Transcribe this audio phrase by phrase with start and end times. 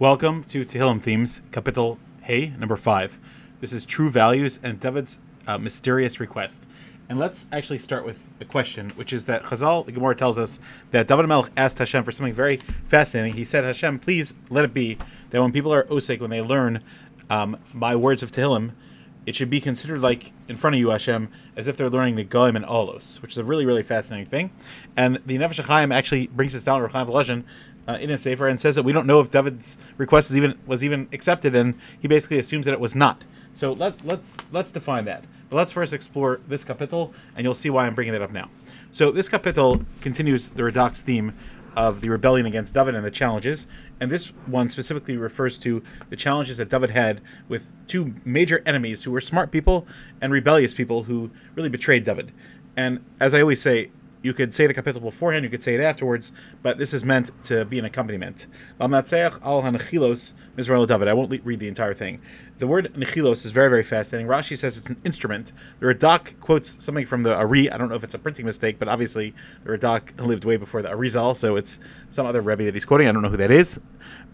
[0.00, 3.18] Welcome to Tehillim Themes, Kapitel Hey, number five.
[3.60, 6.66] This is True Values and David's uh, mysterious request.
[7.10, 10.58] And let's actually start with a question, which is that Chazal, the Gemara tells us
[10.90, 12.56] that David Melech asked Hashem for something very
[12.86, 13.34] fascinating.
[13.34, 14.96] He said, Hashem, please let it be
[15.28, 16.82] that when people are osik, when they learn
[17.28, 18.72] um, my words of Tehillim,
[19.26, 22.56] it should be considered like in front of you, Hashem, as if they're learning Negaim
[22.56, 24.50] and Olos, which is a really, really fascinating thing.
[24.96, 27.44] And the Nefesh HaChaim actually brings this down to Rechaim Volozhin
[27.90, 30.58] uh, in a sefer and says that we don't know if David's request was even
[30.66, 33.24] was even accepted, and he basically assumes that it was not.
[33.54, 35.24] So let let's let's define that.
[35.48, 38.48] But let's first explore this kapitel, and you'll see why I'm bringing it up now.
[38.92, 41.34] So this kapitel continues the Redox theme
[41.76, 43.66] of the rebellion against David and the challenges,
[43.98, 49.02] and this one specifically refers to the challenges that David had with two major enemies
[49.04, 49.86] who were smart people
[50.20, 52.32] and rebellious people who really betrayed David.
[52.76, 53.90] And as I always say,
[54.22, 57.30] you could say the kapitel beforehand, you could say it afterwards, but this is meant
[57.44, 58.46] to be an accompaniment.
[58.78, 59.02] I won't
[61.44, 62.20] read the entire thing.
[62.58, 64.28] The word nechilos is very, very fascinating.
[64.28, 65.52] Rashi says it's an instrument.
[65.78, 67.70] The Radak quotes something from the Ari.
[67.70, 70.82] I don't know if it's a printing mistake, but obviously the Radak lived way before
[70.82, 71.78] the Arizal, so it's
[72.10, 73.08] some other Rebbe that he's quoting.
[73.08, 73.80] I don't know who that is.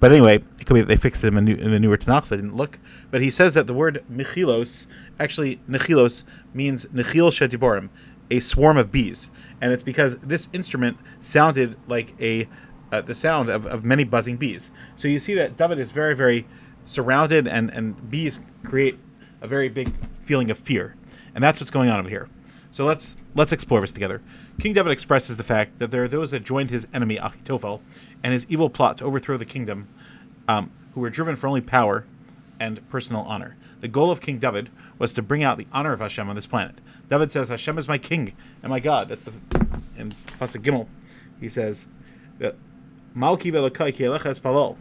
[0.00, 1.96] But anyway, it could be that they fixed it in the, new, in the newer
[1.96, 2.78] Tanakh, I didn't look.
[3.10, 7.88] But he says that the word nechilos, actually nechilos, means nechil shetiborim,
[8.30, 12.48] a swarm of bees and it's because this instrument sounded like a
[12.92, 14.70] uh, the sound of, of many buzzing bees.
[14.94, 16.46] So you see that David is very very
[16.84, 18.98] surrounded, and and bees create
[19.40, 19.92] a very big
[20.24, 20.96] feeling of fear,
[21.34, 22.28] and that's what's going on over here.
[22.70, 24.22] So let's let's explore this together.
[24.60, 27.80] King David expresses the fact that there are those that joined his enemy Achitophel
[28.22, 29.88] and his evil plot to overthrow the kingdom,
[30.48, 32.06] um, who were driven for only power
[32.58, 33.56] and personal honor.
[33.80, 36.46] The goal of King David was to bring out the honor of Hashem on this
[36.46, 36.80] planet.
[37.08, 39.08] David says, Hashem is my king and my God.
[39.08, 39.32] That's the
[39.96, 40.88] in Pasuk Gimel.
[41.40, 41.86] He says
[42.40, 44.76] Malki palol.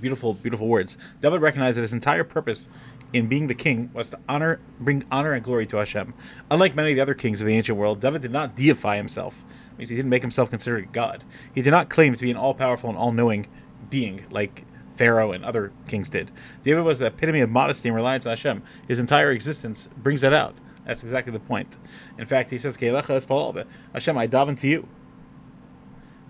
[0.00, 0.98] Beautiful, beautiful words.
[1.20, 2.68] David recognized that his entire purpose
[3.12, 6.12] in being the king was to honor, bring honor and glory to Hashem.
[6.50, 9.44] Unlike many of the other kings of the ancient world, David did not deify himself.
[9.70, 11.24] It means he didn't make himself considered a god.
[11.54, 13.46] He did not claim to be an all-powerful and all-knowing
[13.88, 14.64] being like
[14.96, 16.30] Pharaoh and other kings did.
[16.62, 18.62] David was the epitome of modesty and reliance on Hashem.
[18.86, 20.54] His entire existence brings that out.
[20.86, 21.76] That's exactly the point.
[22.18, 22.98] In fact, he says, Hashem,
[24.18, 24.88] I daven to you.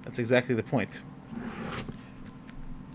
[0.02, 1.00] That's exactly the point.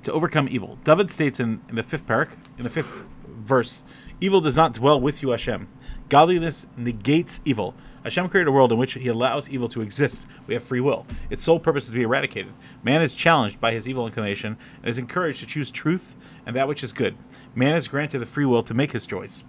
[0.03, 0.77] To overcome evil.
[0.83, 3.83] David states in, in the fifth parak, in the fifth verse,
[4.21, 5.67] evil does not dwell with you, Hashem.
[6.07, 7.75] Godliness negates evil.
[8.03, 10.25] Hashem created a world in which he allows evil to exist.
[10.47, 11.05] We have free will.
[11.29, 12.53] Its sole purpose is to be eradicated.
[12.81, 16.15] Man is challenged by his evil inclination and is encouraged to choose truth
[16.45, 17.17] and that which is good.
[17.53, 19.43] Man is granted the free will to make his choice.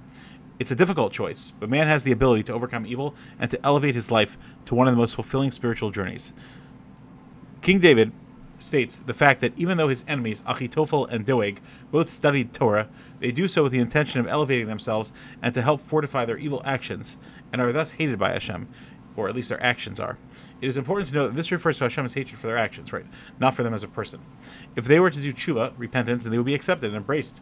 [0.61, 3.95] It's a difficult choice, but man has the ability to overcome evil and to elevate
[3.95, 6.35] his life to one of the most fulfilling spiritual journeys.
[7.63, 8.13] King David
[8.59, 12.91] states the fact that even though his enemies, Achitophel and Doeg, both studied Torah,
[13.21, 16.61] they do so with the intention of elevating themselves and to help fortify their evil
[16.67, 17.17] actions,
[17.55, 18.69] and are thus hated by Hashem,
[19.17, 20.19] or at least their actions are.
[20.61, 23.07] It is important to note that this refers to Hashem's hatred for their actions, right?
[23.39, 24.21] Not for them as a person.
[24.77, 27.41] If they were to do tshuva, repentance, then they would be accepted and embraced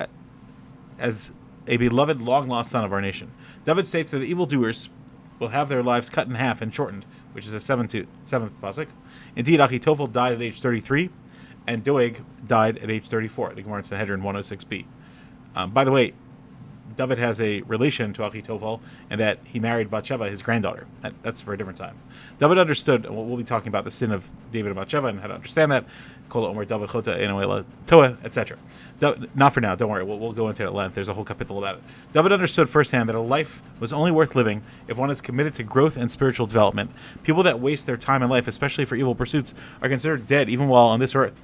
[0.00, 0.06] uh,
[0.98, 1.30] as
[1.68, 3.30] a beloved, long lost son of our nation.
[3.64, 4.88] David states that the evildoers
[5.38, 8.88] will have their lives cut in half and shortened, which is the seventh, seventh pasuk.
[9.36, 11.10] Indeed, Achitophel died at age 33,
[11.66, 13.54] and Doeg died at age 34.
[13.54, 14.84] The Gemara in Sanhedrin 106b.
[15.54, 16.14] Um, by the way,
[16.96, 18.80] David has a relation to Achitophel,
[19.10, 20.86] and that he married Bathsheba, his granddaughter.
[21.02, 21.96] That, that's for a different time.
[22.38, 25.28] David understood, and we'll be talking about the sin of David and Bathsheba and how
[25.28, 25.84] to understand that.
[26.28, 28.58] Kola Omer David Chota Enuela Toa, etc.
[29.00, 29.74] Not for now.
[29.74, 30.02] Don't worry.
[30.02, 30.94] We'll, we'll go into it at length.
[30.94, 31.82] There's a whole kapitel about it.
[32.12, 35.62] David understood firsthand that a life was only worth living if one is committed to
[35.62, 36.90] growth and spiritual development.
[37.22, 40.68] People that waste their time in life, especially for evil pursuits, are considered dead even
[40.68, 41.40] while on this earth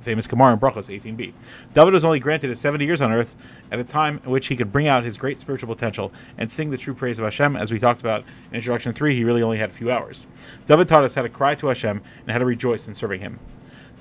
[0.00, 1.32] famous Gemara in Brachos 18b.
[1.72, 3.36] David was only granted his 70 years on earth
[3.70, 6.70] at a time in which he could bring out his great spiritual potential and sing
[6.70, 7.56] the true praise of Hashem.
[7.56, 10.26] As we talked about in Introduction 3, he really only had a few hours.
[10.66, 13.38] David taught us how to cry to Hashem and how to rejoice in serving him.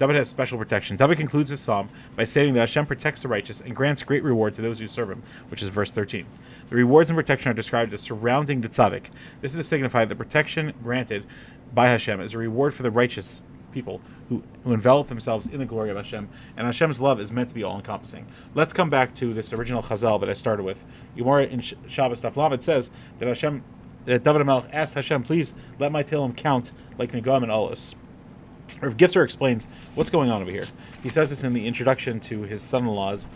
[0.02, 0.98] David has special protection.
[0.98, 4.56] David concludes his psalm by stating that Hashem protects the righteous and grants great reward
[4.56, 6.26] to those who serve him, which is verse 13.
[6.72, 9.12] The rewards and protection are described as surrounding the tzaddik.
[9.42, 11.28] This is to signify that protection granted
[11.72, 15.68] by Hashem is a reward for the righteous people who, who envelop themselves in the
[15.68, 16.30] glory of Hashem.
[16.58, 18.26] And Hashem's love is meant to be all encompassing.
[18.56, 20.84] Let's come back to this original chazal that I started with.
[21.16, 22.90] Gemara in Shabbos Taflam, it says
[23.20, 23.64] that Hashem,
[24.06, 27.94] that David Melech asked Hashem, please let my Tehillim count like Negaim and Olos.
[28.80, 30.66] Rav Gifter explains what's going on over here.
[31.04, 33.30] He says this in the introduction to his son-in-law's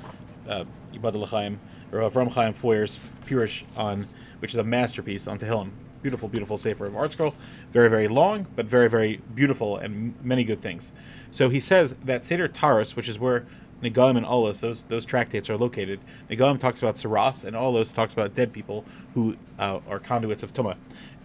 [0.47, 1.59] uh, Ibad L'chaim,
[1.91, 4.07] or Avram Chaim Feuer's Purish on,
[4.39, 5.71] which is a masterpiece on Tehillim.
[6.05, 7.33] beautiful, beautiful Sefer of Art Scroll.
[7.71, 10.91] Very, very long, but very, very beautiful and many good things.
[11.31, 13.47] So he says that Seder Taharos, which is where
[13.81, 15.99] Negaim and Olos, those those tractates are located.
[16.29, 18.85] Negaim talks about tzaraas, and Olos talks about dead people
[19.15, 20.77] who uh, are conduits of Tuma.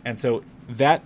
[0.07, 1.03] And so that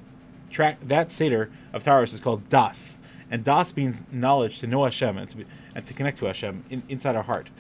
[0.55, 2.97] track that Seder of Taharos is called Das.
[3.31, 6.65] And Das means knowledge to know Hashem and to, be, and to connect to Hashem
[6.71, 7.51] in, inside our heart.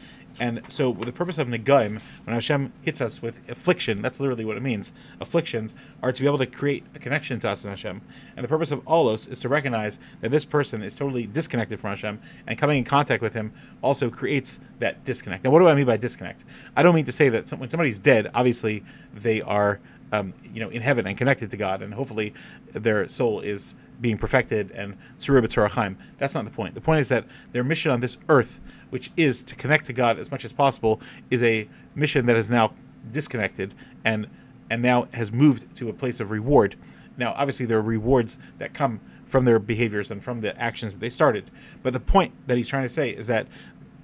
[0.41, 4.56] And so, the purpose of Negaim, when Hashem hits us with affliction, that's literally what
[4.56, 4.93] it means.
[5.20, 8.00] Afflictions are to be able to create a connection to us and Hashem.
[8.37, 11.91] And the purpose of Olos is to recognize that this person is totally disconnected from
[11.91, 15.44] Hashem, and coming in contact with Him also creates that disconnect.
[15.44, 16.44] Now, what do I mean by disconnect?
[16.76, 18.82] I don't mean to say that some, when somebody's dead, obviously
[19.14, 19.79] they are,
[20.15, 22.35] um, you know, in heaven and connected to God, and hopefully
[22.73, 26.75] their soul is being perfected and tzurah That's not the point.
[26.75, 28.61] The point is that their mission on this earth
[28.95, 32.49] which is to connect to God as much as possible, is a mission that is
[32.49, 32.73] now
[33.11, 33.75] disconnected
[34.05, 34.29] and
[34.71, 36.77] and now has moved to a place of reward.
[37.17, 41.01] Now, obviously, there are rewards that come from their behaviors and from the actions that
[41.01, 41.51] they started.
[41.83, 43.49] But the point that he's trying to say is that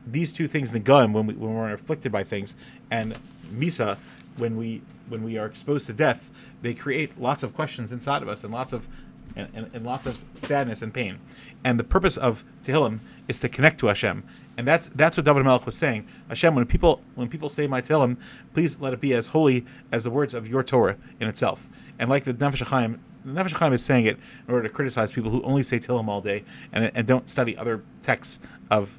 [0.04, 2.56] these two things, Negaim, when we when we're afflicted by things,
[2.90, 3.16] and
[3.46, 3.96] Misa,
[4.40, 6.30] when we when we are exposed to death,
[6.62, 8.88] they create lots of questions inside of us and lots of
[9.36, 11.20] and, and, and lots of sadness and pain.
[11.62, 12.98] And the purpose of Tehillim
[13.28, 14.24] is to connect to Hashem
[14.60, 16.06] and that's that's what David Melech was saying.
[16.28, 18.18] Hashem, when people when people say my Tehillim,
[18.52, 21.66] please let it be as holy as the words of your Torah in itself.
[21.98, 25.12] And like the Nefesh Chaim, the Nefesh Chaim is saying it in order to criticize
[25.12, 26.44] people who only say Tehillim all day
[26.74, 28.38] and, and don't study other texts
[28.70, 28.98] of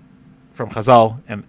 [0.52, 1.22] from Chazal.
[1.28, 1.44] And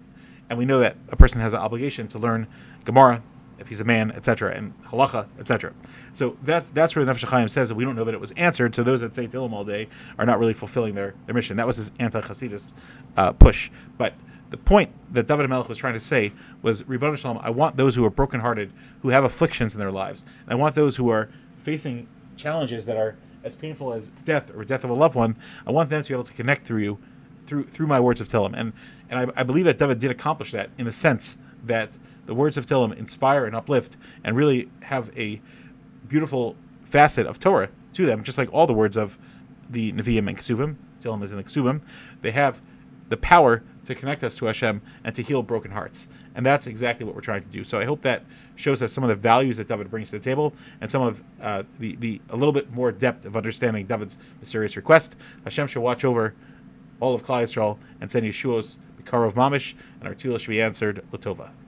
[0.50, 2.48] and we know that a person has an obligation to learn
[2.84, 3.22] Gemara
[3.62, 5.72] if he's a man, etc., and halacha, etc.
[6.12, 8.32] So that's that's where the Nefesh Chaim says that we don't know that it was
[8.32, 8.74] answered.
[8.74, 9.88] So those that say Tehillim all day
[10.18, 11.56] are not really fulfilling their, their mission.
[11.56, 12.74] That was his anti-Hasidus
[13.16, 13.70] uh, push.
[13.96, 14.12] But
[14.50, 17.94] the point that David Melech was trying to say was, Ribbon Shalom, I want those
[17.94, 18.70] who are brokenhearted,
[19.00, 22.06] who have afflictions in their lives, and I want those who are facing
[22.36, 25.36] challenges that are as painful as death or death of a loved one.
[25.66, 26.98] I want them to be able to connect through you,
[27.46, 28.52] through through my words of Tehillim.
[28.54, 28.72] And
[29.08, 32.56] and I, I believe that David did accomplish that in the sense that the words
[32.56, 35.40] of Tehillim inspire and uplift and really have a
[36.08, 39.18] beautiful facet of Torah to them, just like all the words of
[39.68, 40.76] the Nevi'im and Kesuvim.
[41.00, 41.80] Tehillim is in the.
[42.20, 42.60] They have
[43.08, 46.08] the power to connect us to Hashem and to heal broken hearts.
[46.34, 47.64] And that's exactly what we're trying to do.
[47.64, 48.24] So I hope that
[48.56, 51.22] shows us some of the values that David brings to the table and some of
[51.40, 55.16] uh, the, the a little bit more depth of understanding David's mysterious request.
[55.44, 56.34] Hashem shall watch over
[57.00, 61.04] all of Klal Yisrael and send Yeshua's Bikarov Mamish, and our tefillah should be answered
[61.12, 61.52] Latova.